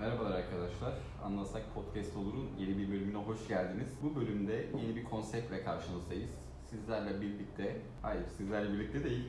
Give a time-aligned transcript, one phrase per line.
[0.00, 0.92] Merhabalar arkadaşlar.
[1.24, 3.88] Anlasak Podcast Olur'un yeni bir bölümüne hoş geldiniz.
[4.02, 6.30] Bu bölümde yeni bir konseptle karşınızdayız.
[6.70, 9.28] Sizlerle birlikte, hayır sizlerle birlikte değil.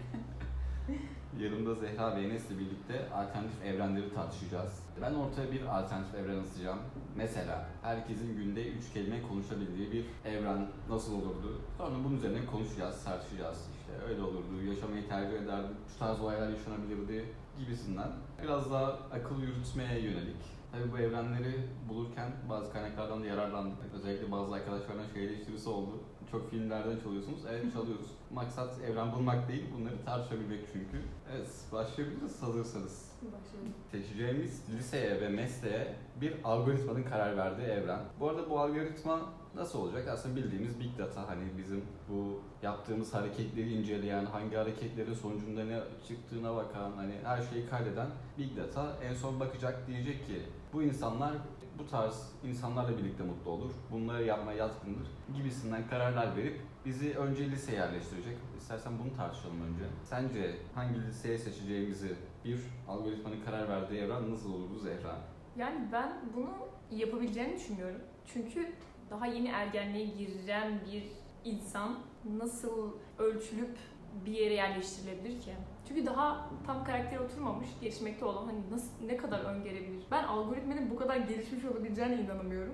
[1.39, 4.84] Yanımda Zehra ve Enes'le birlikte alternatif evrenleri tartışacağız.
[5.02, 6.80] Ben ortaya bir alternatif evren atacağım.
[7.16, 11.62] Mesela herkesin günde 3 kelime konuşabildiği bir evren nasıl olurdu?
[11.78, 13.58] Sonra bunun üzerine konuşacağız, tartışacağız.
[13.80, 17.26] İşte öyle olurdu, yaşamayı tercih ederdik, şu tarz olaylar yaşanabilirdi
[17.60, 18.12] gibisinden.
[18.44, 20.61] Biraz daha akıl yürütmeye yönelik.
[20.72, 21.54] Tabii bu evrenleri
[21.90, 23.78] bulurken bazı kaynaklardan da yararlandık.
[23.96, 26.00] Özellikle bazı arkadaşlardan şey eleştirisi oldu.
[26.32, 27.39] Çok filmlerden çalıyorsunuz.
[27.50, 28.07] Evet çalıyoruz.
[28.32, 31.02] Maksat evren bulmak değil, bunları tartışabilmek çünkü.
[31.36, 33.12] Evet, başlayabiliriz hazırsanız.
[33.22, 33.73] Başlayalım.
[33.92, 38.00] Seçeceğimiz liseye ve mesleğe bir algoritmanın karar verdiği evren.
[38.20, 39.20] Bu arada bu algoritma
[39.55, 40.08] nasıl olacak?
[40.08, 46.55] Aslında bildiğimiz Big Data hani bizim bu yaptığımız hareketleri inceleyen, hangi hareketlerin sonucunda ne çıktığına
[46.55, 50.42] bakan, hani her şeyi kaydeden Big Data en son bakacak diyecek ki
[50.73, 51.33] bu insanlar
[51.80, 57.78] bu tarz insanlarla birlikte mutlu olur, bunları yapmaya yatkındır gibisinden kararlar verip bizi önce liseye
[57.78, 58.38] yerleştirecek.
[58.58, 59.83] İstersen bunu tartışalım önce.
[60.04, 65.17] Sence hangi liseye seçeceğimizi bir algoritmanın karar verdiği evren nasıl olurdu Zehra?
[65.56, 66.54] Yani ben bunu
[66.92, 68.02] yapabileceğini düşünmüyorum.
[68.26, 68.73] Çünkü
[69.12, 71.04] daha yeni ergenliğe giren bir
[71.44, 72.00] insan
[72.38, 73.78] nasıl ölçülüp
[74.26, 75.52] bir yere yerleştirilebilir ki?
[75.88, 80.04] Çünkü daha tam karaktere oturmamış, gelişmekte olan hani nasıl ne kadar öngörebilir?
[80.12, 82.73] Ben algoritmanın bu kadar gelişmiş olabileceğine inanamıyorum.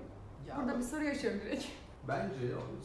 [0.57, 1.65] Burada bir soru yaşıyorum direkt.
[2.07, 2.35] Bence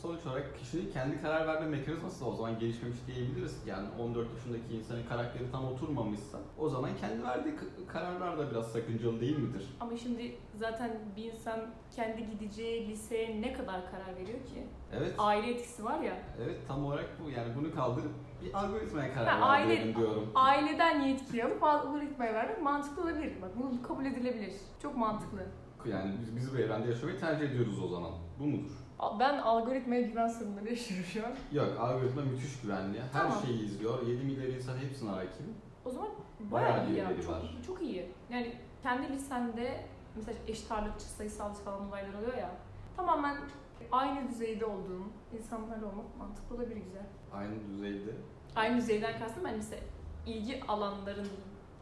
[0.03, 3.63] sonuç olarak kişinin kendi karar verme mekanizması da o zaman gelişmemiş diyebiliriz.
[3.67, 7.55] Yani 14 yaşındaki insanın karakteri tam oturmamışsa o zaman kendi verdiği
[7.89, 9.69] kararlar da biraz sakıncalı değil midir?
[9.81, 11.61] Ama şimdi zaten bir insan
[11.97, 14.67] kendi gideceği liseye ne kadar karar veriyor ki?
[14.93, 15.15] Evet.
[15.19, 16.17] Aile etkisi var ya.
[16.45, 17.31] Evet tam olarak bu.
[17.31, 18.13] Yani bunu kaldırıp
[18.45, 20.31] bir algoritmaya karar Ha, aile- diyorum.
[20.35, 23.33] Aileden yetki alıp algoritmaya vermek mantıklı olabilir.
[23.43, 24.53] Bak bu kabul edilebilir.
[24.83, 25.47] Çok mantıklı.
[25.91, 28.11] Yani biz, biz bu evrende yaşamayı tercih ediyoruz o zaman.
[28.39, 28.71] Bu mudur?
[29.21, 31.33] Ben algoritmaya güven sorunları yaşıyorum şu an.
[31.53, 33.01] Yok algoritma müthiş güvenli.
[33.01, 33.39] Her Tamam.
[33.47, 34.07] şeyi izliyor.
[34.07, 35.55] 7 milyar insan hepsine hakim.
[35.85, 36.09] O zaman
[36.41, 37.23] Bayağı bayağı iyi ya.
[37.23, 37.43] Çok, var.
[37.67, 38.11] çok iyi.
[38.31, 39.85] Yani kendi lisende
[40.17, 42.51] mesela eşit ağırlıkçı sayısalcı falan olaylar oluyor ya.
[42.97, 43.37] Tamamen
[43.93, 45.05] aynı düzeyde olduğum
[45.39, 47.07] insanlarla olmak mantıklı olabilir güzel.
[47.33, 48.11] Aynı düzeyde.
[48.57, 49.83] Aynı düzeyden kastım ben mesela
[50.27, 51.29] ilgi alanların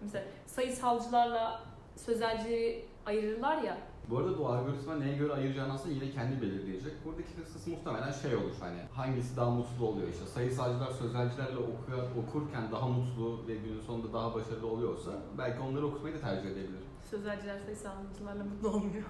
[0.03, 1.61] mesela sayısalcılarla
[1.97, 3.79] sözelcileri ayırırlar ya.
[4.09, 6.93] Bu arada bu algoritma neye göre ayıracağını aslında yine kendi belirleyecek.
[7.05, 12.73] Buradaki kısası muhtemelen şey olur hani hangisi daha mutlu oluyor işte sayısalcılar sözelcilerle okuyor, okurken
[12.73, 16.81] daha mutlu ve günün sonunda daha başarılı oluyorsa belki onları okumayı da tercih edebilir.
[17.11, 19.05] Sözelciler sayısalcılarla mutlu olmuyor.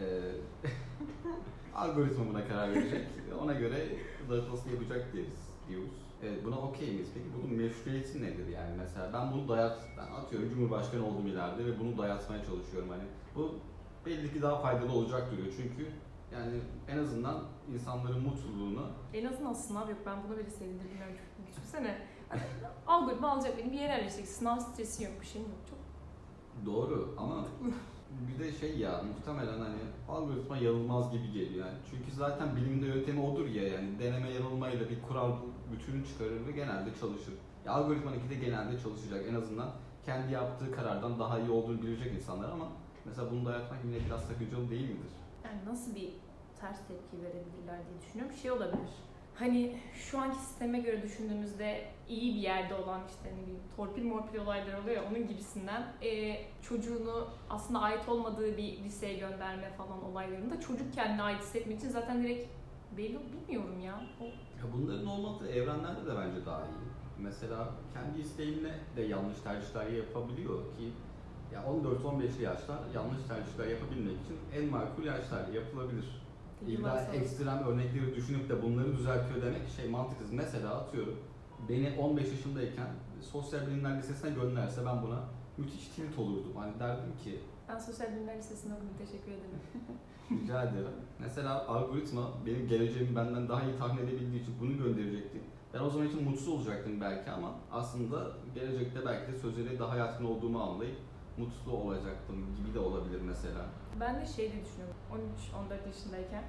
[0.00, 0.32] Ee,
[1.74, 3.06] algoritma buna karar verecek.
[3.42, 3.86] Ona göre
[4.30, 5.32] dağıtmasını yapacak diyoruz.
[5.68, 5.90] diyoruz.
[6.22, 7.08] Evet, buna okey miyiz?
[7.14, 8.76] Peki bunun meşruiyeti nedir yani?
[8.78, 12.88] Mesela ben bunu dayat, ben atıyorum Cumhurbaşkanı oldum ileride ve bunu dayatmaya çalışıyorum.
[12.88, 13.02] Hani
[13.34, 13.54] bu
[14.06, 15.54] belli ki daha faydalı olacak duruyor.
[15.56, 15.90] Çünkü
[16.32, 17.44] yani en azından
[17.74, 19.98] insanların mutluluğunu En azından sınav yok.
[20.06, 20.88] Ben bunu bile sevindim.
[20.90, 21.14] Bilmiyorum.
[21.46, 21.98] Düşünsene.
[22.28, 22.40] Hani,
[22.86, 24.28] algoritma alacak beni bir yere yerleşecek.
[24.28, 25.12] Sınav stresi yok.
[25.20, 25.58] Bir şeyim yok.
[25.70, 25.78] Çok
[26.66, 27.44] doğru ama
[28.10, 29.78] bir de şey ya muhtemelen hani
[30.08, 31.78] algoritma yanılmaz gibi geliyor yani.
[31.90, 35.32] Çünkü zaten bilimde yöntemi odur ya yani deneme yanılmayla bir kural
[35.72, 37.34] bütünü çıkarır ve genelde çalışır.
[37.64, 39.70] Ya algoritmanınki de genelde çalışacak en azından
[40.04, 42.68] kendi yaptığı karardan daha iyi olduğunu bilecek insanlar ama
[43.06, 45.12] mesela bunu dayatmak yine biraz sakıncalı değil midir?
[45.44, 46.10] Yani nasıl bir
[46.60, 48.36] ters tepki verebilirler diye düşünüyorum.
[48.36, 48.90] Şey olabilir.
[49.34, 54.38] Hani şu anki sisteme göre düşündüğümüzde iyi bir yerde olan işte ne bileyim torpil morpil
[54.38, 60.60] olaylar oluyor ya onun gibisinden e, çocuğunu aslında ait olmadığı bir liseye gönderme falan olaylarında
[60.60, 62.48] çocuk kendine ait hissetmek için zaten direkt
[62.96, 64.00] belli bilmiyorum ya.
[64.20, 66.86] O Ya bunların olmadığı evrenlerde de bence daha iyi.
[67.18, 70.92] Mesela kendi isteğinle de yanlış tercihler yapabiliyor ki
[71.52, 76.22] ya 14-15 yaşlar yanlış tercihler yapabilmek için en makul yaşlar yapılabilir.
[76.66, 80.32] İlla ekstrem örnekleri düşünüp de bunları düzeltiyor demek şey mantıksız.
[80.32, 81.16] Mesela atıyorum
[81.68, 82.86] beni 15 yaşındayken
[83.20, 85.20] sosyal bilimler lisesine gönderse ben buna
[85.58, 86.52] müthiş tilt olurdum.
[86.56, 88.90] Hani derdim ki Ben sosyal bilimler lisesinde okudum.
[88.98, 89.60] Teşekkür ederim.
[90.30, 90.96] rica ederim.
[91.18, 95.40] Mesela algoritma benim geleceğimi benden daha iyi tahmin edebildiği için bunu gönderecekti.
[95.74, 100.24] Ben o zaman için mutsuz olacaktım belki ama aslında gelecekte belki de sözleri daha yatkın
[100.24, 100.96] olduğumu anlayıp
[101.38, 103.66] mutlu olacaktım gibi de olabilir mesela.
[104.00, 104.96] Ben de şey diye düşünüyorum.
[105.72, 106.44] 13-14 yaşındayken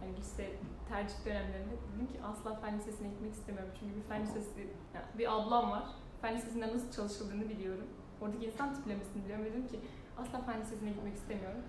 [0.00, 0.56] hani lise
[0.88, 3.70] tercih dönemlerinde dedim ki asla fen lisesine gitmek istemiyorum.
[3.80, 4.60] Çünkü bir fen lisesi,
[4.94, 5.84] yani bir ablam var.
[6.20, 7.86] Fen lisesinde nasıl çalışıldığını biliyorum.
[8.20, 9.44] Oradaki insan tiplemesini biliyorum.
[9.44, 9.80] Dedim ki
[10.18, 11.60] asla fen lisesine gitmek istemiyorum.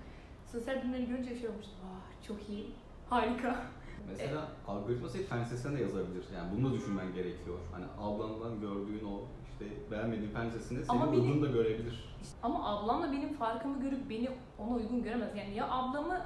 [0.51, 1.71] Sosyal bilimleri görünce şey olmuştu.
[1.85, 2.75] Ah çok iyi,
[3.09, 3.65] harika.
[4.09, 6.25] Mesela algoritma senin fen lisesine de yazabilir.
[6.35, 7.57] Yani bunu da düşünmen gerekiyor.
[7.71, 9.21] Hani ablandan gördüğün o
[9.62, 12.18] işte beğenmediğin fen lisesinde senin Ama benim- uygun da görebilir.
[12.44, 15.36] Ama ablamla benim farkımı görüp beni ona uygun göremez.
[15.36, 16.21] Yani ya ablamı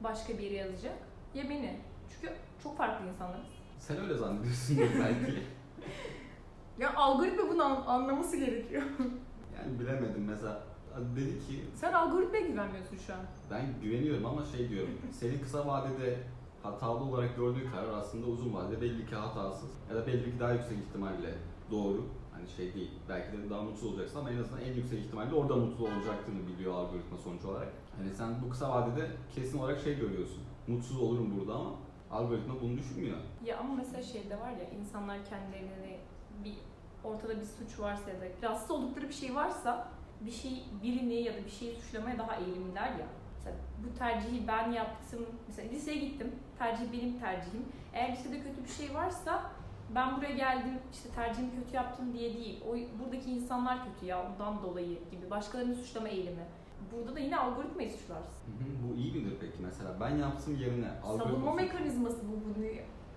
[0.00, 0.94] başka bir yere yazacak
[1.34, 1.80] ya beni.
[2.08, 3.46] Çünkü çok farklı insanlarız.
[3.78, 5.38] Sen öyle zannediyorsun belki.
[6.78, 8.82] Ya algoritma bunu an- anlaması gerekiyor.
[9.56, 10.62] Yani bilemedim mesela
[11.16, 13.18] dedi ki Sen algoritmaya güvenmiyorsun şu an.
[13.50, 16.16] ben güveniyorum ama şey diyorum senin kısa vadede
[16.62, 20.52] hatalı olarak gördüğü karar aslında uzun vadede belli ki hatasız ya da belli ki daha
[20.52, 21.34] yüksek ihtimalle
[21.70, 22.04] doğru.
[22.46, 25.56] Hani şey değil belki de daha mutsuz olacaksın ama en azından en yüksek ihtimalle orada
[25.56, 27.68] mutlu olacaktığını biliyor algoritma sonuç olarak.
[27.96, 30.42] Hani sen bu kısa vadede kesin olarak şey görüyorsun.
[30.66, 31.70] Mutsuz olurum burada ama
[32.10, 33.16] algoritma bunu düşünmüyor.
[33.44, 35.98] Ya ama mesela şeyde var ya insanlar kendilerini
[36.44, 36.54] bir
[37.04, 39.88] ortada bir suç varsa ya da rahatsız oldukları bir şey varsa
[40.20, 43.06] bir şey birini ya da bir şeyi suçlamaya daha eğilimliler ya.
[43.36, 45.26] Mesela bu tercihi ben yaptım.
[45.48, 46.30] Mesela liseye gittim.
[46.58, 47.64] Tercih benim tercihim.
[47.92, 49.55] Eğer lisede kötü bir şey varsa
[49.94, 52.64] ben buraya geldim işte tercihimi kötü yaptım diye değil.
[52.68, 56.44] O buradaki insanlar kötü ya ondan dolayı gibi başkalarını suçlama eğilimi.
[56.92, 58.42] Burada da yine algoritmayı suçlarsın.
[58.58, 59.90] Hı hı, Bu iyi midir peki mesela?
[60.00, 61.30] Ben yaptım yerine algoritma...
[61.30, 62.66] Savunma mekanizması bu bunu.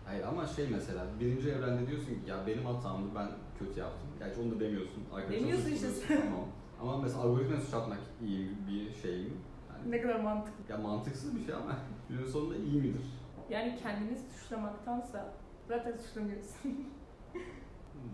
[0.05, 3.27] Hayır ama şey mesela birinci evrende diyorsun ki ya benim hatamdı ben
[3.59, 4.09] kötü yaptım.
[4.19, 5.03] Gerçi onu da demiyorsun.
[5.13, 6.45] Arkadaşına Demiyorsun işte Tamam.
[6.81, 9.29] Ama mesela algoritmaya suç atmak iyi bir şey mi?
[9.71, 10.71] Yani, Ne kadar mantıklı.
[10.73, 11.75] ya mantıksız bir şey ama
[12.09, 13.05] günün sonunda iyi midir?
[13.49, 15.33] Yani kendini suçlamaktansa
[15.69, 16.87] zaten suçlamıyorsun.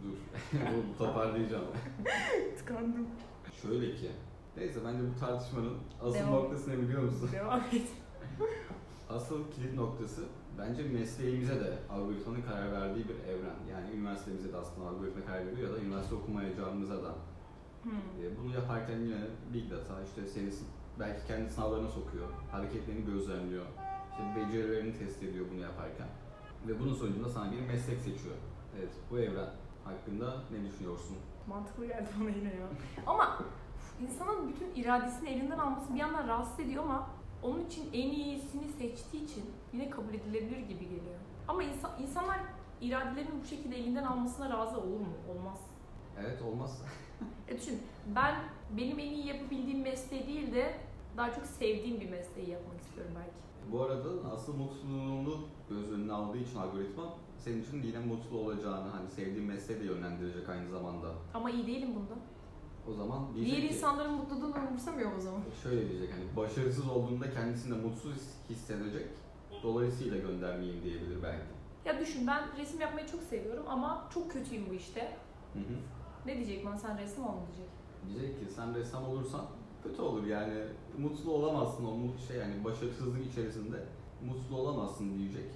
[0.04, 0.18] Dur.
[0.94, 1.66] Bu toparlayacağım.
[2.58, 3.08] Tıkandım.
[3.62, 4.12] Şöyle ki.
[4.58, 6.32] Neyse bence bu tartışmanın asıl Devam.
[6.32, 7.30] noktası ne biliyor musun?
[7.34, 7.88] Devam et.
[9.10, 10.22] Asıl kilit noktası
[10.60, 13.60] bence mesleğimize de algoritmanın karar verdiği bir evren.
[13.72, 17.16] Yani üniversitemize de aslında algoritma karar veriyor ya da üniversite okumayacağımıza da.
[17.84, 17.92] Hmm.
[18.24, 19.18] E, Bunu yaparken yine
[19.54, 20.50] Big Data işte seni
[21.00, 23.66] belki kendi sınavlarına sokuyor, hareketlerini gözlemliyor,
[24.12, 26.08] işte becerilerini test ediyor bunu yaparken.
[26.68, 28.36] Ve bunun sonucunda sana bir meslek seçiyor.
[28.80, 29.50] Evet, bu evren
[29.84, 31.18] hakkında ne düşünüyorsun?
[31.48, 32.68] Mantıklı geldi bana yine ya.
[33.08, 33.40] Ama
[34.02, 37.08] insanın bütün iradesini elinden alması bir yandan rahatsız ediyor ama
[37.44, 41.20] onun için en iyisini seçtiği için yine kabul edilebilir gibi geliyor.
[41.48, 42.40] Ama insan, insanlar
[42.82, 45.14] iradelerini bu şekilde elinden almasına razı olur mu?
[45.30, 45.60] Olmaz.
[46.20, 46.82] Evet, olmaz.
[47.48, 47.82] E düşün,
[48.16, 48.36] ben
[48.78, 50.76] benim en iyi yapabildiğim mesleği değil de
[51.18, 53.45] daha çok sevdiğim bir mesleği yapmak istiyorum belki.
[53.72, 55.38] Bu arada asıl mutluluğunu
[55.70, 60.50] göz önüne aldığı için algoritma senin için yine mutlu olacağını, hani sevdiğin mesleğe de yönlendirecek
[60.50, 61.08] aynı zamanda.
[61.34, 62.14] Ama iyi değilim bunda.
[62.90, 65.42] O zaman diyecek Diğer ki, insanların mutluluğunu umursamıyor o zaman.
[65.64, 68.18] şöyle diyecek hani başarısız olduğunda kendisini de mutsuz
[68.50, 69.08] hissedecek.
[69.64, 71.46] Dolayısıyla göndermeyeyim diyebilir belki.
[71.86, 75.18] Ya düşün ben resim yapmayı çok seviyorum ama çok kötüyüm bu işte.
[75.54, 75.76] Hı hı.
[76.26, 77.70] Ne diyecek bana sen resim ol mu diyecek.
[78.10, 79.46] Diyecek ki sen ressam olursan
[79.86, 80.54] kötü olur yani
[80.98, 83.78] mutlu olamazsın o şey yani başarısızlık içerisinde
[84.26, 85.52] mutlu olamazsın diyecek.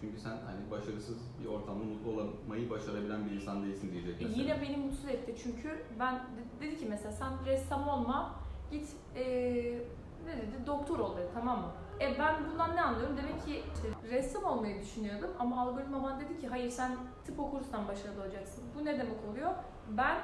[0.00, 4.42] Çünkü sen hani başarısız bir ortamda mutlu olmayı başarabilen bir insan değilsin diyecek E mesela.
[4.42, 8.34] yine beni mutsuz etti çünkü ben de- dedi ki mesela sen ressam olma
[8.70, 9.82] git eee,
[10.26, 11.66] ne dedi doktor ol dedi tamam mı?
[12.00, 13.16] E ben bundan ne anlıyorum?
[13.16, 16.96] Demek ki işte ressam olmayı düşünüyordum ama algoritma bana dedi ki hayır sen
[17.26, 18.64] tıp okursan başarılı olacaksın.
[18.80, 19.50] Bu ne demek oluyor?
[19.96, 20.18] Ben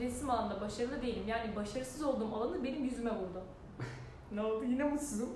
[0.00, 1.22] resim alanında başarılı değilim.
[1.26, 3.42] Yani başarısız olduğum alanı benim yüzüme vurdu.
[4.32, 4.64] ne oldu?
[4.64, 5.28] Yine mutsuzum.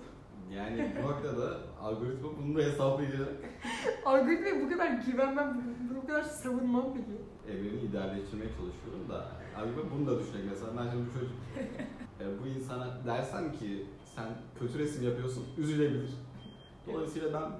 [0.50, 3.28] Yani bu noktada algoritma bunu da hesaplayacak.
[4.04, 5.62] Algoritmaya bu kadar güvenmem,
[6.02, 7.52] bu kadar savunmam peki.
[7.56, 11.32] Evreni idealleştirmeye çalışıyorum da algoritma bunu da düşünecek mesela ben şimdi bu çocuk
[12.20, 14.26] e, bu insana dersem ki sen
[14.58, 16.10] kötü resim yapıyorsun üzülebilir.
[16.86, 17.52] Dolayısıyla ben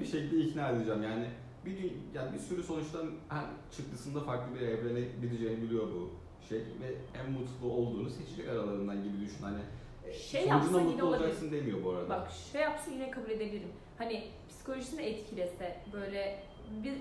[0.00, 1.26] bir şekilde ikna edeceğim yani
[1.66, 3.44] bir dü- yani bir sürü sonuçtan her
[3.76, 6.10] çıktısında farklı bir evrene gideceğini biliyor bu
[6.48, 9.60] şey ve en mutlu olduğunu seçecek aralarından gibi düşün hani
[10.06, 11.52] e, Şey yapsa yine olabilir.
[11.52, 12.08] demiyor bu arada.
[12.08, 13.72] Bak şey yapsa yine kabul edebilirim.
[13.98, 16.42] Hani psikolojisini etkilese böyle
[16.84, 16.94] bir,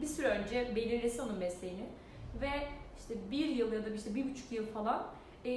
[0.00, 1.86] bir süre önce belirlese onun mesleğini
[2.40, 2.50] ve
[2.98, 5.06] işte bir yıl ya da işte bir buçuk yıl falan
[5.44, 5.50] e,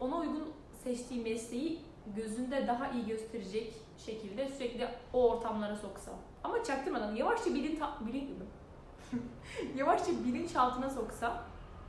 [0.00, 0.52] ona uygun
[0.84, 1.80] seçtiği mesleği
[2.16, 3.72] gözünde daha iyi gösterecek
[4.06, 6.12] şekilde sürekli o ortamlara soksa.
[6.44, 8.38] Ama çaktırmadan yavaşça bilin, bilin
[9.76, 11.44] yavaşça bilinçaltına soksa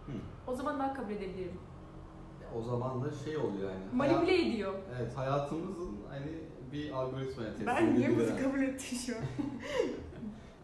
[0.05, 0.12] Hı.
[0.47, 1.57] O zaman daha kabul edebilirim.
[2.57, 3.83] O zaman da şey oluyor yani.
[3.97, 4.73] hayat- Manipüle ediyor.
[4.97, 6.25] Evet hayatımızın hani
[6.71, 9.21] bir algoritmaya teslim Ben niye edildiği- bunu kabul ettim şu an?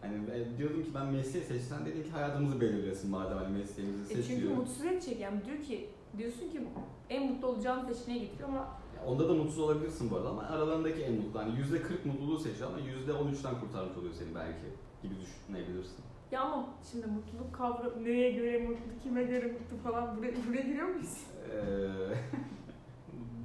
[0.02, 4.16] Hani ben diyordum ki ben mesleği seçsen dedin ki hayatımızı belirlesin madem hani mesleğimizi E
[4.16, 4.40] seçiyor.
[4.40, 6.60] çünkü mutsuz edecek yani diyor ki diyorsun ki
[7.10, 8.58] en mutlu olacağın seçeneğe getiriyor ama
[8.96, 11.38] Ya Onda da mutsuz olabilirsin bu arada ama aralarındaki en mutlu.
[11.40, 14.66] Hani yüzde 40 mutluluğu seçiyor ama yüzde 13'ten kurtarmış oluyor seni belki
[15.02, 16.04] gibi düşünebilirsin.
[16.32, 20.88] Ya ama şimdi mutluluk kavramı neye göre mutlu, kime göre mutlu falan buraya, buraya giriyor
[20.88, 21.26] muyuz?
[21.50, 21.56] Ee,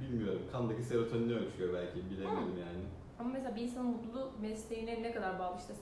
[0.00, 0.42] bilmiyorum.
[0.52, 2.10] Kandaki serotonini ölçüyor belki.
[2.10, 2.84] Bilemedim yani.
[3.18, 5.74] Ama mesela bir insanın mutluluğu mesleğine ne kadar bağlı işte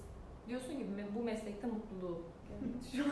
[0.49, 2.19] diyorsun me- bu meslekte mutluluğu.
[2.53, 2.73] Yani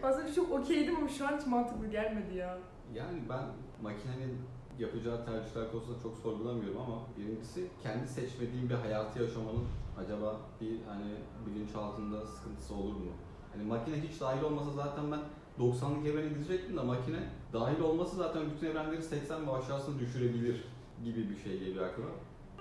[0.00, 2.58] şu an önce çok okeydim ama şu an hiç mantıklı gelmedi ya.
[2.94, 3.44] Yani ben
[3.82, 4.38] makinenin
[4.78, 9.64] yapacağı tercihler konusunda çok sorgulamıyorum ama birincisi kendi seçmediğin bir hayatı yaşamanın
[10.04, 11.14] acaba bir hani
[11.46, 13.12] bilinçaltında sıkıntısı olur mu?
[13.52, 15.20] Hani makine hiç dahil olmasa zaten ben
[15.58, 17.18] 90'lık evrene gidecektim de makine
[17.52, 20.64] dahil olması zaten bütün evrenleri 80 ve aşağısına düşürebilir
[21.04, 22.10] gibi bir şey geliyor aklıma.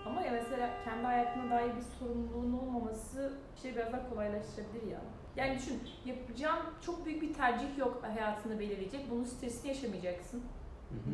[0.05, 5.01] Ama ya mesela kendi hayatına dair bir sorumluluğun olmaması işleri biraz daha kolaylaştırabilir ya.
[5.35, 9.11] Yani düşün, yapacağın çok büyük bir tercih yok hayatını belirleyecek.
[9.11, 10.43] Bunun stresini yaşamayacaksın.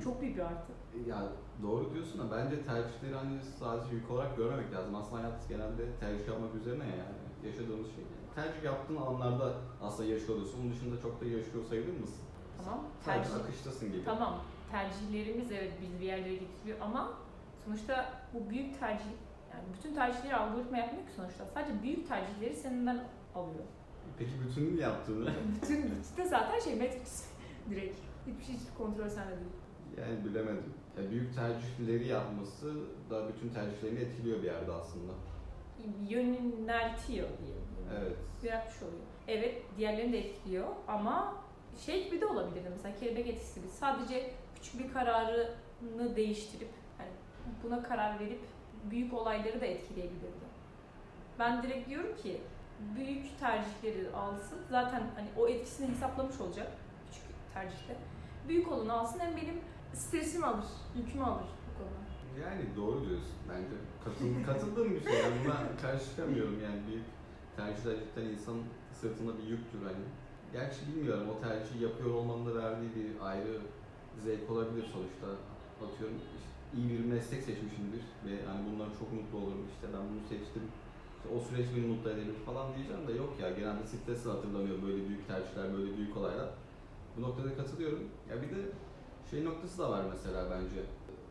[0.04, 0.72] Çok büyük bir artı.
[1.08, 1.24] Ya
[1.64, 4.96] doğru diyorsun da bence tercihleri hani sadece yük olarak görmemek lazım.
[4.96, 8.04] Aslında hayat genelde tercih yapmak üzerine ya yani yaşadığımız şey.
[8.04, 8.36] Yani.
[8.36, 10.62] Tercih yaptığın alanlarda aslında yaşıyor oluyorsun.
[10.62, 12.24] Onun dışında çok da yaşıyor sayılır mısın?
[12.64, 12.80] Tamam.
[13.06, 13.44] Sadece Tercih.
[13.46, 14.06] akıştasın gibi.
[14.06, 14.40] Tamam.
[14.72, 17.14] Tercihlerimiz evet bizi bir yerlere getiriyor ama
[17.66, 19.12] sonuçta bu büyük tercih
[19.54, 21.46] yani bütün tercihleri algoritma yapmıyor ki sonuçta.
[21.46, 23.04] Sadece büyük tercihleri senden
[23.36, 23.64] alıyor.
[24.20, 27.26] Peki bütünün yaptığını Bütün, bütün de zaten şey Matrix
[27.70, 28.00] direkt.
[28.28, 29.52] Hiçbir şey kontrol sende değil.
[30.02, 30.74] Yani bilemedim.
[30.98, 32.76] Ya büyük tercihleri yapması
[33.10, 35.12] da bütün tercihlerini etkiliyor bir yerde aslında.
[36.10, 37.66] Yöneltiyor diyelim.
[38.00, 38.18] Evet.
[38.44, 39.04] Yaratmış oluyor.
[39.28, 41.36] Evet diğerlerini de etkiliyor ama
[41.86, 43.72] şey gibi de olabilir mesela kelebek etkisi gibi.
[43.72, 47.10] Sadece küçük bir kararını değiştirip hani
[47.64, 48.42] buna karar verip
[48.92, 50.46] büyük olayları da etkileyebilirdi.
[51.40, 52.42] Ben direkt diyorum ki
[52.96, 54.60] büyük tercihleri alsın.
[54.70, 56.72] Zaten hani o etkisini hesaplamış olacak
[57.08, 57.24] küçük
[57.54, 57.96] tercihte.
[58.48, 59.60] Büyük olanı alsın hem benim
[59.96, 60.66] stresimi alır,
[60.98, 62.00] yükümü alır bu konuda.
[62.48, 63.76] Yani doğru diyorsun bence.
[64.06, 65.14] Katıl, katıldığım bir şey.
[65.14, 67.06] Yani buna karşı çıkamıyorum yani büyük
[67.58, 70.06] tercihler cidden insanın sırtında bir yüktür hani.
[70.54, 73.62] Gerçi bilmiyorum o tercihi yapıyor olmanın da verdiği bir ayrı
[74.24, 75.28] zevk olabilir sonuçta.
[75.86, 76.36] Atıyorum işte
[76.78, 80.64] iyi bir meslek seçmişimdir ve hani bundan çok mutlu olurum işte ben bunu seçtim.
[81.18, 85.08] İşte o süreç beni mutlu edebilir falan diyeceğim de yok ya genelde stresle hatırlanıyor böyle
[85.08, 86.50] büyük tercihler, böyle büyük olaylar.
[87.18, 88.04] Bu noktada katılıyorum.
[88.30, 88.62] Ya bir de
[89.32, 90.84] şey noktası da var mesela bence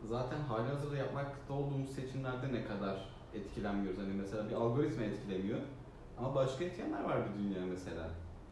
[0.08, 4.00] zaten hali hazırda yapmakta olduğumuz seçimlerde ne kadar etkilenmiyoruz.
[4.00, 5.60] Hani mesela bir algoritma etkilemiyor.
[6.18, 8.02] Ama başka etkenler var bir dünya mesela.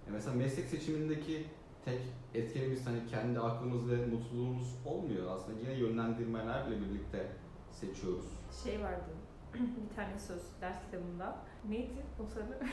[0.07, 1.47] Ya mesela meslek seçimindeki
[1.85, 2.01] tek
[2.35, 5.37] etkenimiz hani kendi aklımız ve mutluluğumuz olmuyor.
[5.37, 7.27] Aslında yine yönlendirmelerle birlikte
[7.73, 8.27] seçiyoruz.
[8.65, 9.11] Şey vardı
[9.55, 11.37] bir tane söz ders kitabında.
[11.69, 12.59] Neydi o sarı?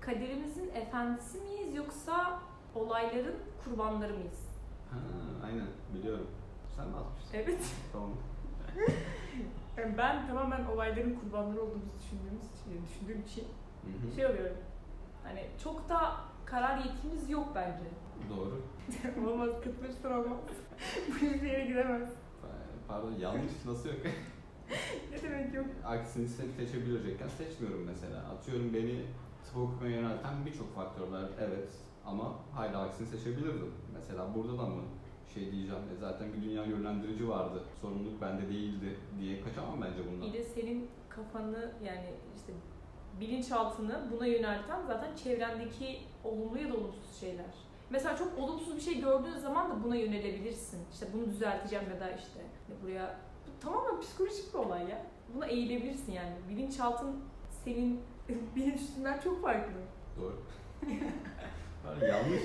[0.00, 2.40] Kaderimizin efendisi miyiz yoksa
[2.74, 4.53] olayların kurbanları mıyız?
[4.94, 6.26] Ha, aynen biliyorum.
[6.76, 7.34] Sen mi atmışsın?
[7.34, 7.62] Evet.
[7.92, 8.10] Tamam.
[9.76, 13.44] Yani ben tamamen olayların kurbanları olduğumuzu düşündüğümüz için, düşündüğüm için
[13.82, 14.14] Hı hı.
[14.16, 14.56] şey oluyorum.
[15.24, 17.84] Hani çok da karar yetkimiz yok bence.
[18.30, 18.62] Doğru.
[19.30, 20.38] olmaz, katılırsan olmaz.
[21.08, 22.10] Bu hiçbir yere gidemez.
[22.88, 23.98] Pardon yanlış nasıl yok?
[25.12, 25.66] Ne demek yok?
[25.84, 28.18] aksini se- seçebilecekken seçmiyorum mesela.
[28.18, 29.02] Atıyorum beni
[29.54, 31.24] tıp okumaya yönelten birçok faktör var.
[31.40, 31.68] Evet
[32.06, 33.74] ama hala aksini seçebilirdim.
[33.94, 34.82] Mesela burada da mı
[35.34, 37.62] şey diyeceğim e zaten bir dünya yönlendirici vardı.
[37.80, 40.26] Sorumluluk bende değildi diye kaçamam bence bundan.
[40.26, 42.52] İyi de senin kafanı yani işte
[43.20, 47.54] bilinçaltını buna yönelten zaten çevrendeki olumlu ya da olumsuz şeyler.
[47.90, 50.80] Mesela çok olumsuz bir şey gördüğün zaman da buna yönelebilirsin.
[50.92, 52.40] İşte bunu düzelteceğim ya da işte
[52.82, 55.06] buraya bu tamamen psikolojik bir olay ya.
[55.34, 56.34] Buna eğilebilirsin yani.
[56.50, 57.16] Bilinçaltın
[57.64, 58.00] senin
[58.56, 59.72] bilinç üstünden çok farklı.
[60.20, 60.36] Doğru.
[62.08, 62.42] Yanlış.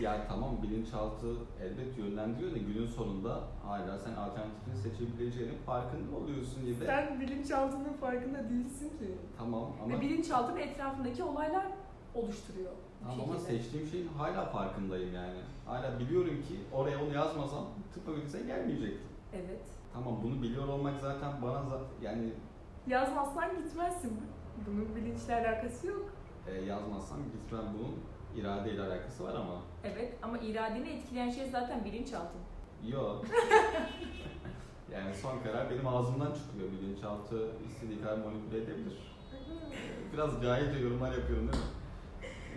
[0.00, 1.26] ya tamam bilinçaltı
[1.62, 6.84] elbet yönlendiriyor da günün sonunda hala sen alternatifini seçebileceğinin farkında oluyorsun gibi.
[6.86, 9.14] Sen bilinçaltının farkında değilsin ki.
[9.38, 11.66] Tamam ama Ve bilinçaltı ve etrafındaki olaylar
[12.14, 12.70] oluşturuyor.
[13.02, 15.38] Tamam ama seçtiğim şeyin hala farkındayım yani.
[15.66, 17.64] Hala biliyorum ki oraya onu yazmasam
[17.94, 19.08] tıp fakültesine gelmeyecektim.
[19.32, 19.62] Evet.
[19.92, 21.62] Tamam bunu biliyor olmak zaten bana
[22.02, 22.32] yani
[22.86, 24.20] Yazmazsan gitmezsin.
[24.66, 26.02] Bunun bilinçle alakası yok.
[26.48, 27.94] e, yazmazsam gitmem bunun
[28.40, 29.62] iradeyle alakası var ama.
[29.84, 32.38] Evet ama iradeni etkileyen şey zaten bilinçaltı.
[32.88, 33.24] Yok.
[34.92, 36.72] yani son karar benim ağzımdan çıkıyor.
[36.72, 39.16] Bilinçaltı istediği kadar manipüle edebilir.
[40.12, 41.70] Biraz cahilce yorumlar yapıyorum değil mi?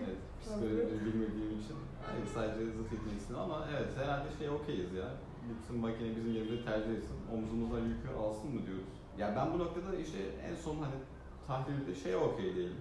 [0.06, 1.76] Evet, psikoloji bilmediğim için.
[2.12, 5.06] Hayır sadece zıt etmeksin ama evet herhalde şey okeyiz ya.
[5.48, 7.16] Gitsin makine bizim yerimize tercih etsin.
[7.34, 8.94] Omzumuzdan yükü alsın mı diyoruz.
[9.20, 10.18] Ya ben bu noktada işte
[10.50, 10.94] en son hani
[11.48, 12.78] tahlilde şey okey değilim.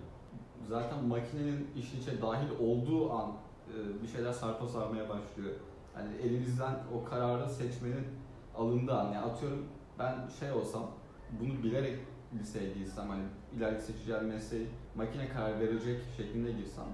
[0.69, 3.33] Zaten makinenin işin içine dahil olduğu an
[3.69, 5.55] e, bir şeyler sarpa sarmaya başlıyor.
[5.95, 8.07] Hani elimizden o kararı seçmenin
[8.57, 9.05] alındığı an.
[9.05, 9.67] Yani atıyorum
[9.99, 10.87] ben şey olsam
[11.41, 11.99] bunu bilerek
[12.41, 13.25] liseye girsem hani
[13.57, 16.85] ileriki seçeceğim mesleği makine karar verecek şeklinde girsem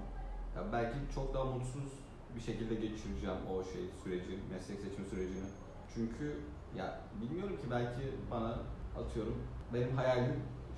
[0.55, 1.91] ya belki çok daha mutsuz
[2.35, 5.45] bir şekilde geçireceğim o şey süreci, meslek seçim sürecini.
[5.93, 6.39] Çünkü
[6.77, 8.57] ya bilmiyorum ki belki bana
[9.01, 9.35] atıyorum
[9.73, 10.33] benim hayalim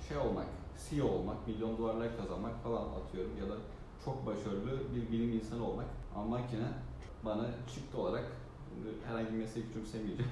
[0.08, 0.46] şey olmak,
[0.88, 3.54] CEO olmak, milyon dolarlar kazanmak falan atıyorum ya da
[4.04, 5.86] çok başarılı bir bilim insanı olmak.
[6.14, 6.68] Ama makine
[7.24, 7.44] bana
[7.74, 8.24] çıktı olarak
[9.06, 10.30] herhangi bir meslek küçümsemeyeceğim.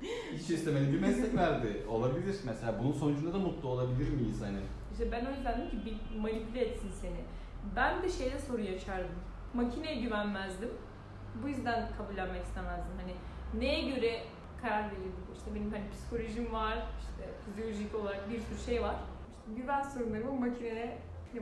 [0.32, 1.86] Hiç istemediği bir meslek verdi.
[1.88, 2.36] Olabilir.
[2.44, 4.58] Mesela bunun sonucunda da mutlu olabilir miyiz hani?
[4.92, 7.20] İşte ben o yüzden dedim ki bir manipüle etsin seni.
[7.76, 9.14] Ben de şeyde soru yaşardım.
[9.54, 10.70] Makineye güvenmezdim.
[11.42, 12.92] Bu yüzden kabullenmek istemezdim.
[13.00, 13.14] Hani
[13.62, 14.22] neye göre
[14.62, 15.19] karar verirdim?
[15.40, 18.96] İşte benim hani psikolojim var, işte fizyolojik olarak bir sürü şey var.
[19.30, 20.98] İşte güven sorunlarımı makineye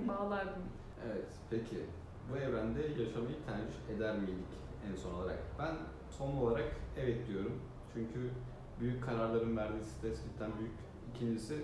[0.08, 0.62] bağlardım.
[1.06, 1.76] Evet, peki.
[2.32, 4.52] Bu evrende yaşamayı tercih eder miydik
[4.90, 5.38] en son olarak?
[5.58, 5.76] Ben
[6.10, 7.60] son olarak evet diyorum.
[7.94, 8.30] Çünkü
[8.80, 10.72] büyük kararların verdiği stres cidden büyük.
[11.14, 11.54] İkincisi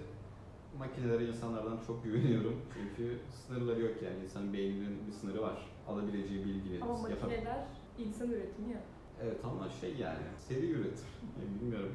[0.79, 2.63] makinelere insanlardan çok güveniyorum.
[2.75, 4.25] Çünkü sınırları yok yani.
[4.25, 5.71] İnsanın beyninin bir sınırı var.
[5.89, 6.83] Alabileceği bilgileri.
[6.83, 7.65] Ama makineler
[7.99, 8.81] insan üretimi ya.
[9.23, 11.07] Evet ama şey yani seri üretir.
[11.41, 11.95] Yani bilmiyorum.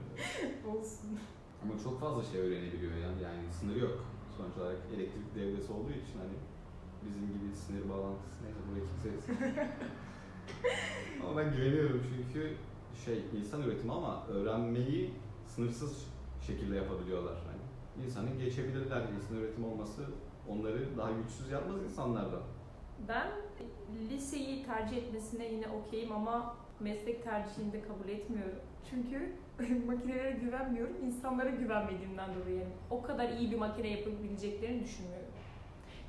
[0.67, 1.19] Olsun.
[1.63, 3.23] Ama çok fazla şey öğrenebiliyor yani.
[3.23, 4.05] Yani sınırı yok.
[4.37, 6.35] Sonuç olarak elektrik devresi olduğu için hani
[7.05, 9.33] bizim gibi sinir bağlantısı neyse buraya kimse
[11.23, 12.55] Ama ben güveniyorum çünkü
[13.05, 15.13] şey insan üretimi ama öğrenmeyi
[15.45, 16.05] sınırsız
[16.47, 17.35] şekilde yapabiliyorlar.
[17.47, 19.01] Hani insanı geçebilirler.
[19.01, 20.01] İnsan üretimi olması
[20.49, 22.41] onları daha güçsüz yapmaz insanlardan.
[23.07, 23.31] Ben
[24.09, 28.59] liseyi tercih etmesine yine okeyim ama meslek tercihini de kabul etmiyorum.
[28.89, 29.31] Çünkü
[29.87, 35.27] makinelere güvenmiyorum, insanlara güvenmediğimden dolayı yani o kadar iyi bir makine yapabileceklerini düşünmüyorum.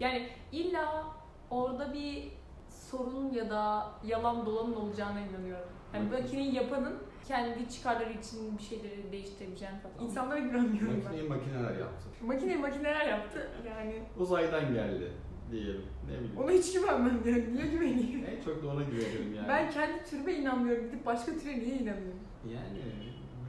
[0.00, 1.04] Yani illa
[1.50, 2.28] orada bir
[2.68, 5.68] sorun ya da yalan dolanın olacağına inanıyorum.
[5.94, 6.98] Yani Makine- makineyi yapanın
[7.28, 10.06] kendi çıkarları için bir şeyleri değiştirebileceğini falan.
[10.08, 12.08] İnsanlara güvenmiyorum Makineyi makineler yaptı.
[12.20, 12.26] ben.
[12.28, 14.02] Makineyi makineler yaptı yani.
[14.18, 15.12] Uzaydan geldi
[15.52, 15.82] diyelim.
[16.08, 16.38] Ne bileyim.
[16.38, 17.54] Ona hiç güvenmem yani.
[17.54, 18.24] Niye güveneyim?
[18.24, 19.48] En çok da ona güveniyorum yani.
[19.48, 20.86] Ben kendi türüme inanmıyorum.
[20.86, 22.20] Gidip başka türe niye inanıyorum?
[22.48, 22.80] Yani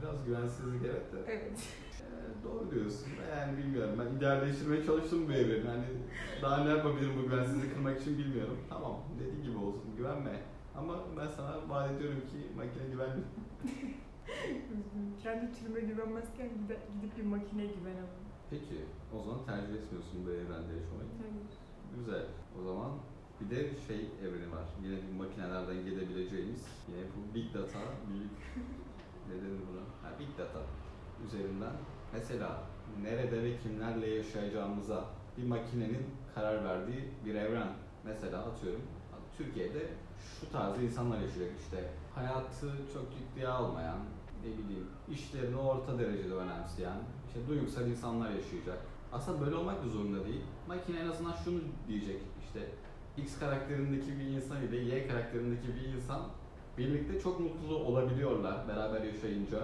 [0.02, 1.18] biraz güvensizlik evet de.
[1.26, 1.60] Evet.
[2.00, 3.08] Ee, doğru diyorsun.
[3.36, 3.94] Yani bilmiyorum.
[3.98, 5.68] Ben idealleştirmeye çalıştım bu evreni.
[5.68, 5.84] Hani
[6.42, 8.58] daha ne yapabilirim bu güvensizliği kırmak için bilmiyorum.
[8.68, 9.96] Tamam dediği gibi olsun.
[9.96, 10.40] Güvenme.
[10.76, 13.22] Ama ben sana vaat ediyorum ki makine güvenme.
[15.22, 18.22] kendi türüme güvenmezken gidip, gidip bir makineye güvenemem.
[18.50, 18.78] Peki
[19.14, 21.10] o zaman tercih etmiyorsun bu evrende yaşamayı.
[21.22, 21.61] Hayır.
[21.96, 22.26] Güzel.
[22.60, 22.90] O zaman
[23.40, 24.64] bir de şey evreni var.
[24.82, 27.78] Yine bir makinelerden gelebileceğimiz yine bu big data
[28.08, 28.38] büyük
[29.28, 29.82] ne denir buna?
[30.02, 30.60] Ha, big data
[31.26, 31.72] üzerinden
[32.12, 32.62] mesela
[33.02, 35.04] nerede ve kimlerle yaşayacağımıza
[35.38, 37.68] bir makinenin karar verdiği bir evren.
[38.04, 38.82] Mesela atıyorum
[39.38, 39.88] Türkiye'de
[40.40, 43.98] şu tarz insanlar yaşayacak işte hayatı çok ciddiye almayan,
[44.44, 48.78] ne bileyim işlerini orta derecede önemseyen, işte duygusal insanlar yaşayacak.
[49.12, 50.42] Aslında böyle olmak da zorunda değil.
[50.68, 52.60] Makine en azından şunu diyecek işte
[53.16, 56.22] X karakterindeki bir insan ile Y karakterindeki bir insan
[56.78, 59.58] birlikte çok mutlu olabiliyorlar beraber yaşayınca.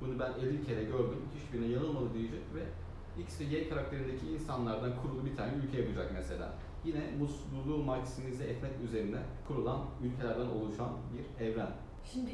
[0.00, 1.22] Bunu ben 50 kere gördüm.
[1.36, 2.62] Hiçbirine yanılmadı diyecek ve
[3.22, 6.52] X ve Y karakterindeki insanlardan kurulu bir tane ülke yapacak mesela.
[6.84, 11.70] Yine mutluluğu maksimize etmek üzerine kurulan ülkelerden oluşan bir evren.
[12.12, 12.30] Şimdi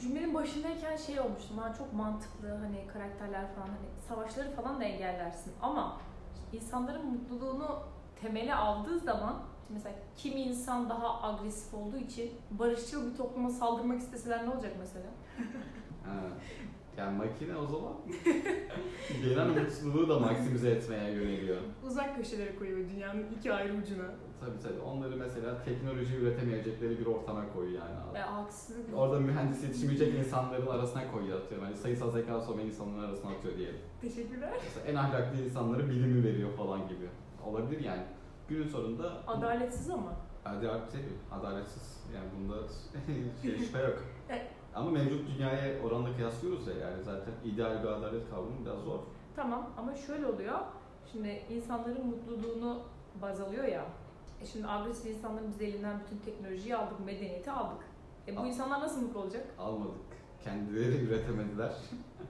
[0.00, 1.58] cümlenin başındayken şey olmuştum.
[1.58, 6.00] Ha çok mantıklı hani karakterler falan hani savaşları falan da engellersin ama
[6.52, 7.78] insanların mutluluğunu
[8.22, 14.46] temele aldığı zaman mesela kimi insan daha agresif olduğu için barışçıl bir topluma saldırmak isteseler
[14.46, 15.06] ne olacak mesela?
[16.04, 16.20] Ha.
[16.96, 17.92] Yani makine o zaman
[19.22, 21.56] genel mutluluğu da maksimize etmeye yöneliyor.
[21.86, 24.04] Uzak köşelere koyuyor dünyanın iki ayrı ucuna.
[24.44, 24.80] Tabii tabii.
[24.80, 28.14] Onları mesela teknoloji üretemeyecekleri bir ortama koyuyor yani.
[28.14, 28.98] Ve haksızlık.
[28.98, 31.66] Orada mühendis yetişmeyecek insanların arasına koyuyor atıyorum.
[31.66, 33.80] Hani sayısal zeka olmayan insanların arasına atıyor diyelim.
[34.00, 34.50] Teşekkürler.
[34.64, 37.08] Mesela en ahlaklı insanları bilimi veriyor falan gibi.
[37.46, 38.02] Olabilir yani.
[38.48, 40.12] Günün sonunda Adaletsiz ama.
[40.44, 41.40] adalet tabii.
[41.40, 42.04] Adaletsiz.
[42.14, 42.54] Yani bunda
[43.42, 44.04] şey, şüphe yok.
[44.74, 48.98] Ama mevcut dünyaya oranla kıyaslıyoruz ya yani zaten ideal bir adalet kavramı biraz zor.
[49.36, 50.58] Tamam ama şöyle oluyor.
[51.12, 52.82] Şimdi insanların mutluluğunu
[53.22, 53.84] baz alıyor ya.
[54.44, 57.84] E şimdi agresif insanların biz elinden bütün teknolojiyi aldık, medeniyeti aldık.
[58.28, 58.46] E bu Al.
[58.46, 59.46] insanlar nasıl mutlu olacak?
[59.58, 59.94] Almadık.
[60.44, 61.72] Kendileri üretemediler.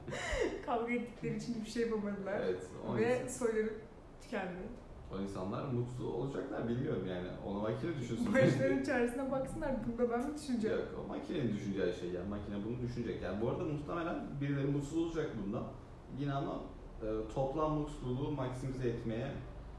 [0.66, 2.40] Kavga ettikleri için hiçbir şey yapamadılar.
[2.40, 2.70] evet.
[2.96, 3.72] Ve soyları
[4.22, 4.58] tükendi.
[5.14, 7.28] o insanlar mutlu olacaklar bilmiyorum yani.
[7.46, 8.34] Onu makine düşünsün.
[8.34, 9.70] Başların çaresine baksınlar.
[9.86, 10.78] Bunda ben mi düşüneceğim?
[10.78, 13.22] Yok o makinenin düşüneceği şey yani makine bunu düşünecek.
[13.22, 15.64] Yani bu arada muhtemelen birileri mutsuz olacak bundan.
[16.18, 16.60] Yine ama
[17.02, 19.32] e, toplam mutluluğu maksimize etmeye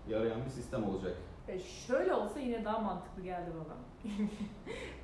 [0.10, 1.17] yarayan bir sistem olacak.
[1.48, 3.76] E şöyle olsa yine daha mantıklı geldi bana.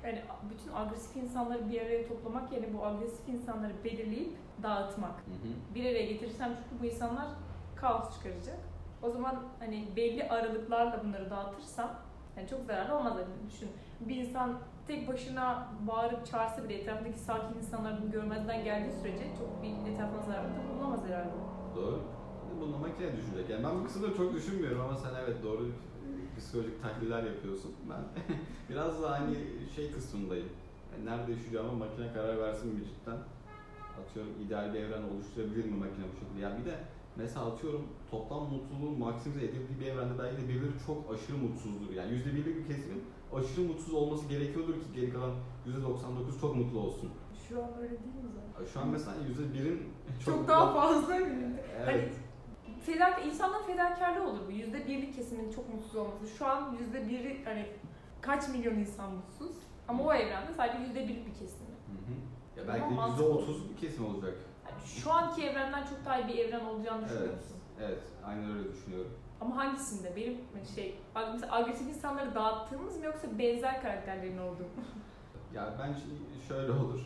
[0.04, 5.10] yani bütün agresif insanları bir araya toplamak yerine bu agresif insanları belirleyip dağıtmak.
[5.10, 5.74] Hı hı.
[5.74, 7.26] bir araya getirirsem çünkü bu insanlar
[7.76, 8.58] kaos çıkaracak.
[9.02, 11.90] O zaman hani belli aralıklarla bunları dağıtırsam
[12.36, 13.16] yani çok zararlı olmaz.
[13.16, 13.68] Yani düşün
[14.00, 19.62] bir insan tek başına bağırıp çağırsa bile etrafındaki sakin insanlar bunu görmezden geldiği sürece çok
[19.62, 21.30] bir etrafına zararlı da bulunamaz herhalde.
[21.76, 22.00] Doğru.
[22.60, 23.50] Bunu makine düşünecek.
[23.50, 25.72] Yani ben bu kısımda çok düşünmüyorum ama sen evet doğru
[26.38, 27.72] psikolojik tahliller yapıyorsun.
[27.90, 28.02] Ben
[28.70, 29.36] biraz da hani
[29.76, 30.48] şey kısmındayım.
[30.92, 33.18] Yani nerede yaşayacağıma makine karar versin mi cidden?
[34.00, 36.40] Atıyorum ideal bir evren oluşturabilir mi makine bu şekilde?
[36.40, 36.78] Yani bir de
[37.16, 41.90] mesela atıyorum toplam mutluluğu maksimize edildiği bir evrende belki de birileri çok aşırı mutsuzdur.
[41.94, 45.32] Yani %1'lik bir kesimin aşırı mutsuz olması gerekiyordur ki geri kalan
[45.66, 47.10] %99 çok mutlu olsun.
[47.48, 48.72] Şu an öyle değil mi zaten?
[48.72, 49.82] Şu an mesela %1'in
[50.24, 51.56] Çok, daha fazla eminim.
[51.76, 51.86] Evet.
[51.86, 52.08] Hani
[52.86, 54.50] fedak insanların fedakarlığı olur bu.
[54.52, 56.26] Yüzde birlik kesimin çok mutsuz olması.
[56.38, 57.66] Şu an yüzde biri hani
[58.20, 59.56] kaç milyon insan mutsuz.
[59.88, 61.66] Ama o evrende sadece yüzde birlik bir kesim.
[61.66, 62.14] Hı hı.
[62.60, 63.24] Ya belki Ama de mantıklı.
[63.24, 64.34] %30 bir kesim olacak.
[64.70, 67.36] Yani şu anki evrenden çok daha iyi bir evren olacağını düşünüyor Evet.
[67.36, 67.56] musun?
[67.80, 69.10] Evet, aynen öyle düşünüyorum.
[69.40, 70.16] Ama hangisinde?
[70.16, 70.38] Benim
[70.74, 70.94] şey,
[71.32, 74.68] mesela agresif insanları dağıttığımız mı yoksa benzer karakterlerin olduğu mu?
[75.54, 76.00] Ya bence
[76.48, 77.00] şöyle olur.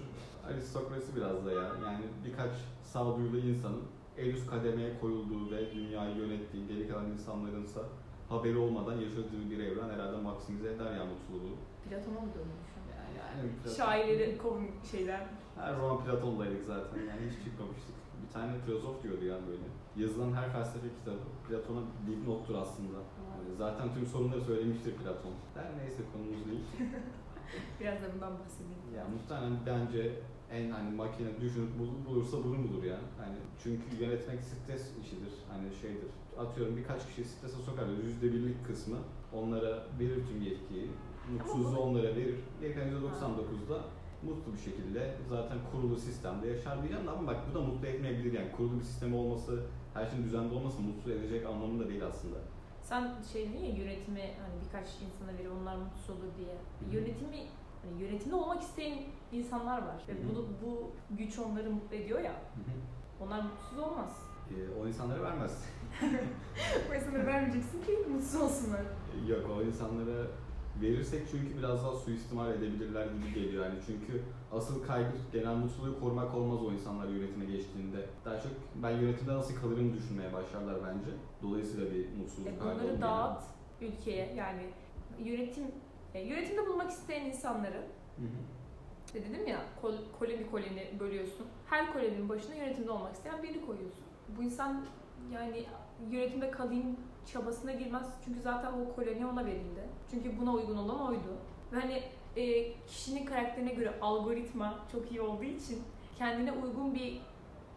[0.48, 1.62] Aristokrasi biraz da ya.
[1.62, 2.50] Yani birkaç
[2.84, 3.82] sağduyulu insanın
[4.18, 7.80] en üst kademeye koyulduğu ve dünyayı yönettiği, geri kalan insanlarınsa
[8.28, 11.56] haberi olmadan yaşadığı bir evren herhalde maksimize eder ya mutluluğu.
[11.88, 12.50] Platon'a mı an?
[12.96, 15.26] Yani, yani Platon- Şairleri kovun şeyler.
[15.56, 17.94] Her zaman Platon'daydık zaten yani hiç çıkmamıştık.
[18.26, 19.62] Bir tane filozof diyordu yani böyle.
[19.96, 22.98] Yazılan her felsefe kitabı Platon'a dipnottur aslında.
[23.32, 25.32] Yani zaten tüm sorunları söylemiştir Platon.
[25.54, 26.64] Der neyse konumuz değil.
[27.80, 28.80] Biraz da bundan bahsedeyim.
[28.96, 30.12] Ya muhtemelen bence
[30.52, 32.98] en hani makine düşünüp bul- bulursa bunu bulur ya.
[33.18, 35.32] Hani çünkü yönetmek stres işidir.
[35.50, 36.10] Hani şeydir.
[36.38, 37.86] Atıyorum birkaç kişi strese sokar.
[38.04, 38.96] Yüzde birlik kısmı
[39.32, 40.90] onlara verir tüm yetkiyi.
[41.32, 42.36] Mutsuzluğu onlara verir.
[42.62, 43.84] Yüzde 99'da
[44.22, 48.52] mutlu bir şekilde zaten kurulu sistemde yaşar diyeceğim ama bak bu da mutlu etmeyebilir yani
[48.52, 49.62] kurulu bir sistemi olması
[49.94, 52.36] her şeyin düzenli olması mutlu edecek anlamında değil aslında.
[52.82, 56.54] Sen şey dedin ya yönetimi hani birkaç insana verir onlar mutsuz olur diye.
[56.54, 56.96] Hı.
[56.96, 57.38] Yönetimi
[57.90, 58.98] hani yönetimde olmak isteyen
[59.32, 62.34] insanlar var ve bunu bu güç onları mutlu ediyor ya.
[63.20, 64.22] Onlar mutsuz olmaz.
[64.50, 65.64] Ee, o insanlara vermez.
[66.90, 68.80] Bu insanları vermeyeceksin ki mutsuz olsunlar.
[69.28, 70.26] Yok o insanlara
[70.82, 74.22] verirsek çünkü biraz daha suistimal edebilirler gibi geliyor yani çünkü
[74.52, 78.06] asıl kaygı genel mutluluğu korumak olmaz o insanlar yönetime geçtiğinde.
[78.24, 81.10] Daha çok ben yönetimde nasıl kalırım düşünmeye başlarlar bence.
[81.42, 83.42] Dolayısıyla bir mutsuzluk E, bunları dağıt
[83.80, 84.62] ülkeye yani
[85.24, 85.64] yönetim
[86.16, 87.82] e, yönetimde bulmak isteyen insanları.
[88.16, 89.14] Hı hı.
[89.14, 91.46] dedim ya kol, koloni koloni bölüyorsun.
[91.66, 94.04] Her koloninin başına yönetimde olmak isteyen birini koyuyorsun.
[94.38, 94.86] Bu insan
[95.32, 95.64] yani
[96.10, 96.96] yönetimde kalayım
[97.32, 98.06] çabasına girmez.
[98.24, 99.88] Çünkü zaten o koloni ona verildi.
[100.10, 101.38] Çünkü buna uygun olan oydu.
[101.72, 102.02] Ve hani
[102.36, 105.82] e, kişinin karakterine göre algoritma çok iyi olduğu için
[106.18, 107.20] kendine uygun bir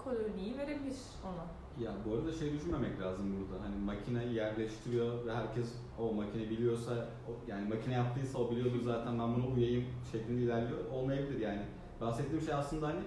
[0.04, 1.59] koloniyi verebilir ona.
[1.77, 3.63] Ya bu arada şey düşünmemek lazım burada.
[3.63, 9.19] Hani makine yerleştiriyor ve herkes o makine biliyorsa, o- yani makine yaptıysa o biliyordur zaten
[9.19, 10.79] ben buna uyayım şeklinde ilerliyor.
[10.93, 11.62] Olmayabilir yani.
[12.01, 12.99] Bahsettiğim şey aslında hani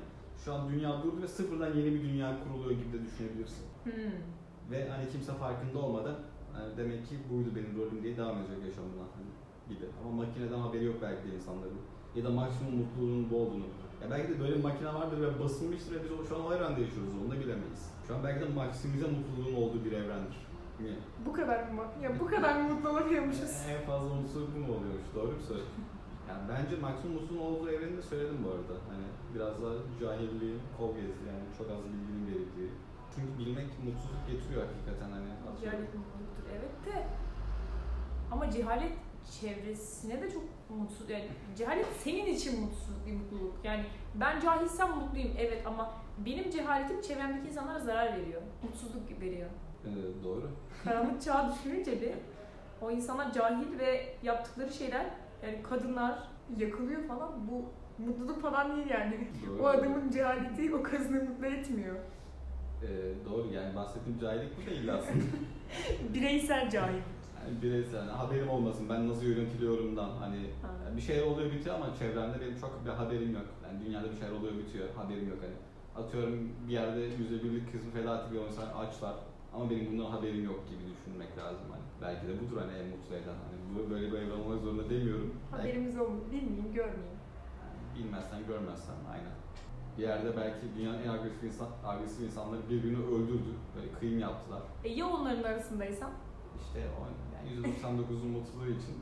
[0.45, 3.65] şu an dünya durdu ve sıfırdan yeni bir dünya kuruluyor gibi de düşünebilirsin.
[3.85, 3.93] Hmm.
[4.71, 6.15] Ve hani kimse farkında olmadan
[6.53, 9.31] hani demek ki buydu benim rolüm diye devam edecek yaşamına hani
[9.75, 9.87] gibi.
[10.03, 11.79] Ama makineden haberi yok belki de insanların.
[12.17, 13.65] Ya da maksimum mutluluğunun bu olduğunu.
[14.03, 16.55] Ya belki de böyle bir makine vardır ve basılmıştır ve biz o- şu an o
[16.55, 17.13] evrende yaşıyoruz.
[17.25, 17.93] Onu da bilemeyiz.
[18.13, 20.37] Şu an belki de maksimize mutluluğun olduğu bir evrendir.
[20.81, 20.95] Niye?
[21.27, 21.83] Bu kadar mı?
[22.03, 23.53] Ya bu kadar mı mutlu olamıyormuşuz?
[23.69, 25.09] En fazla mutluluk bu mu oluyormuş?
[25.15, 25.85] Doğru mu söylüyorsun?
[26.29, 28.75] Yani bence maksimum mutluluğun olduğu evreni de söyledim bu arada.
[28.91, 32.71] Hani biraz daha cahilliğin kol gezdi yani çok az bilginin verildiği.
[33.15, 35.31] Çünkü bilmek mutsuzluk getiriyor hakikaten hani.
[35.61, 37.07] Cehalet mutluluktur evet de
[38.33, 38.93] ama cehalet
[39.41, 40.43] çevresine de çok
[40.79, 41.25] mutsuz yani
[41.57, 45.91] cehalet senin için mutsuz bir mutluluk yani ben cahilsem mutluyum evet ama
[46.27, 49.49] benim cehaletim çevremdeki insanlara zarar veriyor mutsuzluk veriyor
[49.87, 50.51] Ee, doğru.
[50.85, 52.13] karanlık çağa düşününce bir
[52.83, 55.07] o insanlar cahil ve yaptıkları şeyler
[55.43, 56.19] yani kadınlar
[56.57, 57.65] yakılıyor falan bu
[58.05, 59.63] mutluluk falan değil yani Doğru.
[59.63, 61.97] o adamın cehaleti o kadını mutlu etmiyor
[62.83, 62.87] Ee,
[63.31, 65.25] doğru yani bahsettiğim cahillik bu değil aslında.
[66.15, 67.01] bireysel cahil
[67.45, 70.97] yani bireysel yani haberim olmasın ben nasıl yönetiliyorumdan hani Ha.
[70.97, 73.47] bir şeyler oluyor bitiyor ama çevremde benim çok bir haberim yok.
[73.65, 75.57] Yani dünyada bir şeyler oluyor bitiyor haberim yok hani.
[76.05, 79.15] Atıyorum bir yerde yüzde birlik kısmı ediliyor mesela açlar
[79.55, 81.83] ama benim bundan haberim yok gibi düşünmek lazım hani.
[82.03, 83.37] Belki de budur hani en mutlu eden.
[83.45, 85.35] Hani böyle bir evren olmak zorunda demiyorum.
[85.53, 87.19] Belki- haberimiz olmuyor bilmeyeyim görmeyeyim
[87.63, 89.33] Yani bilmezsen görmezsen aynen.
[89.99, 93.53] Bir yerde belki dünyanın en agresif, insan, agresif insanları birbirini öldürdü.
[93.77, 94.63] Böyle kıyım yaptılar.
[94.85, 96.11] E ya onların arasındaysan?
[96.61, 97.03] İşte o
[97.47, 98.95] yani %99'un mutluluğu için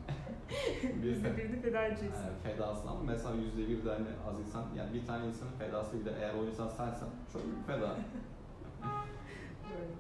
[1.03, 2.25] bir Yüzde birini feda edeceksin.
[2.25, 6.11] yani fedasın ama mesela %1 de hani az insan yani bir tane insanın fedası bile
[6.21, 7.97] eğer o insan sensen çok büyük feda.
[9.71, 9.93] Böyle.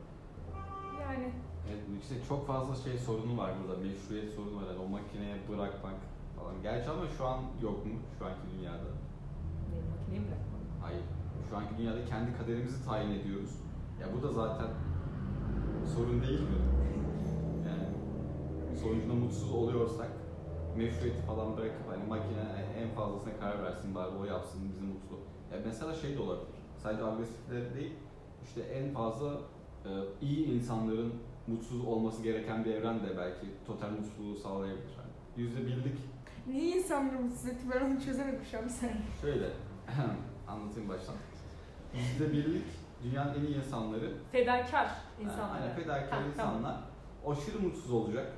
[1.02, 1.32] Yani
[1.68, 3.80] Evet işte çok fazla şey sorunu var burada.
[3.80, 4.66] Meşruiyet sorunu var.
[4.66, 5.94] Yani o makineye bırakmak
[6.36, 6.54] falan.
[6.62, 8.88] Gerçi ama şu an yok mu şu anki dünyada?
[9.72, 10.60] benim makineyi bırakmam.
[10.82, 11.02] Hayır.
[11.50, 13.50] Şu anki dünyada kendi kaderimizi tayin ediyoruz.
[14.00, 14.66] Ya bu da zaten
[15.94, 16.46] sorun değil mi?
[18.80, 20.08] Yani sonucunda mutsuz oluyorsak
[20.76, 22.40] meşruiyeti falan bırakıp hani makine
[22.82, 25.16] en fazlasına karar versin bari o yapsın bizi mutlu.
[25.52, 26.46] Ya mesela şey de olabilir.
[26.78, 27.92] Sadece agresifler değil
[28.44, 29.32] işte en fazla
[29.84, 29.88] e,
[30.20, 31.12] iyi insanların
[31.46, 34.90] mutsuz olması gereken bir evren de belki total mutluluğu sağlayabilir.
[34.98, 35.98] Yani yüzde birlik
[36.46, 38.96] Niye insanları mutsuz etti ben onu çözemedim şu an saniye.
[39.20, 39.46] şöyle
[40.48, 41.14] anlatayım baştan.
[41.94, 42.64] Yüzde birlik
[43.04, 45.60] dünyanın en iyi insanları Fedakar Yani insanlar.
[45.60, 46.30] Aynen fedakar Ha, tamam.
[46.32, 46.76] insanlar
[47.26, 48.32] aşırı mutsuz olacak.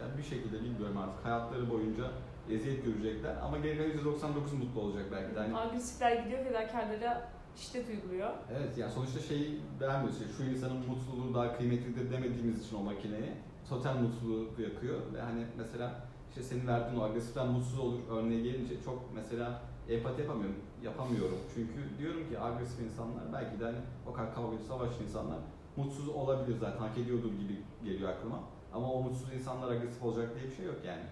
[0.00, 2.10] Yani bir şekilde bilmiyorum artık hayatları boyunca
[2.50, 5.40] eziyet görecekler ama geri kalan %99 mutlu olacak belki de.
[5.40, 8.30] Hani, Agresifler gidiyor fedakarlara şiddet uyguluyor.
[8.56, 10.36] evet yani sonuçta şeyi beğenmiyoruz.
[10.36, 13.34] Şu insanın mutluluğu daha kıymetlidir demediğimiz için o makineye
[13.68, 18.82] total mutluluğu yakıyor ve hani mesela işte senin verdiğin o agresiften mutsuz olur örneğe gelince
[18.84, 20.56] çok mesela empati yapamıyorum.
[20.82, 21.38] Yapamıyorum.
[21.54, 25.38] Çünkü diyorum ki agresif insanlar belki de hani o kadar kavgacı savaşçı insanlar
[25.76, 28.40] mutsuz olabilir zaten hak ediyordur gibi geliyor aklıma.
[28.76, 31.02] Ama o mutsuz insanlar agresif olacak diye bir şey yok yani.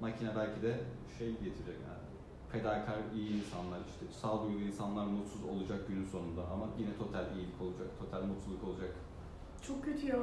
[0.00, 0.80] Makine belki de
[1.18, 2.02] şey getirecek yani.
[2.52, 7.86] Fedakar iyi insanlar işte sağduyulu insanlar mutsuz olacak günün sonunda ama yine total iyilik olacak,
[7.98, 8.90] total mutluluk olacak.
[9.66, 10.16] Çok kötü ya.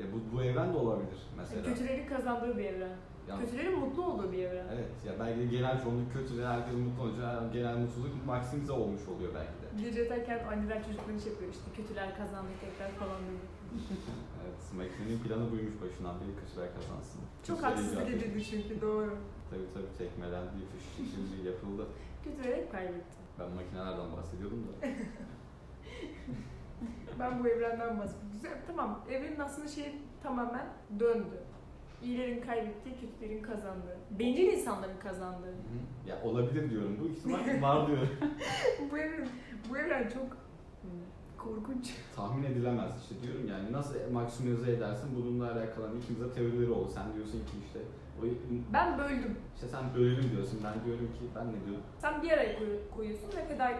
[0.00, 1.62] E, bu, bu evren de olabilir mesela.
[1.62, 2.96] Kötülerin kazandığı bir evren.
[3.28, 4.66] Yani- Kötülerin mutlu olduğu bir evren.
[4.74, 9.08] Evet ya belki de genel çoğunluk kötü ve herkes mutlu olunca genel mutsuzluk maksimize olmuş
[9.08, 9.84] oluyor belki de.
[9.84, 13.40] Gece yatarken anneler çocukları şey yapıyor işte kötüler kazandı tekrar falan diyor.
[14.42, 17.20] Evet, makinenin planı buymuş başından beri kötüler kazansın.
[17.46, 18.44] Çok Kötüler haksız icat edildi.
[18.44, 19.16] çünkü doğru.
[19.50, 21.86] Tabii tabii tekmelendi, fışkırtıldı, yapıldı.
[22.24, 23.16] Kötüler hep kaybetti.
[23.38, 24.88] Ben makinelerden bahsediyordum da.
[27.18, 28.30] Ben bu evrenden bahsediyorum.
[28.32, 29.04] Güzel, tamam.
[29.10, 30.66] Evrenin aslında şeyi tamamen
[31.00, 31.42] döndü.
[32.02, 33.96] İyilerin kaybettiği, kötülerin kazandığı.
[34.10, 35.54] Bencil insanların kazandığı.
[36.06, 36.96] ya olabilir diyorum.
[37.00, 38.08] Bu ihtimal var diyorum.
[38.90, 39.28] bu evren,
[39.70, 40.26] bu evren çok
[40.82, 40.90] hmm,
[41.38, 41.94] korkunç.
[42.16, 46.90] Tahmin edilemez işte diyorum yani nasıl maksimize edersin bununla alakalı hani ikimize teorileri oldu.
[46.94, 47.80] Sen diyorsun ki işte
[48.20, 48.22] o,
[48.72, 49.36] Ben böldüm.
[49.54, 50.60] işte sen bölelim diyorsun.
[50.64, 51.82] Ben diyorum ki ben ne diyorum?
[51.98, 53.70] Sen bir araya koy- koyuyorsun ve feda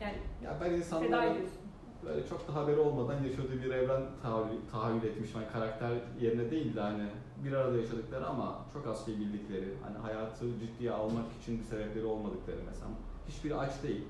[0.00, 1.34] yani Ya ben insanlara
[2.04, 5.34] böyle çok da haberi olmadan yaşadığı bir evren tahayyül, tahayyül etmiş.
[5.34, 7.04] Yani karakter yerine değil de hani
[7.44, 12.04] bir arada yaşadıkları ama çok az şey bildikleri, hani hayatı ciddiye almak için bir sebepleri
[12.04, 12.88] olmadıkları mesela.
[13.28, 14.04] Hiçbiri aç değil.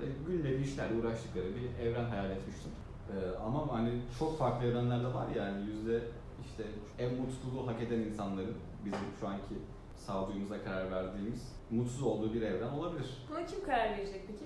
[0.00, 2.72] Öyle günleri işlerle uğraştıkları bir evren hayal etmiştim.
[3.10, 6.00] Ee, ama hani çok farklı evrenler de var yani yüzde
[6.46, 6.62] işte
[6.98, 8.54] en mutluluğu hak eden insanların
[8.84, 9.54] bizim şu anki
[9.96, 13.06] sağduyumuza karar verdiğimiz mutsuz olduğu bir evren olabilir.
[13.30, 14.44] Buna kim karar verecek peki?